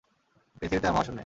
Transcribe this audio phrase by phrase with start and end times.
[0.61, 1.19] পৃথিবীতে আর মহাশূন্যে।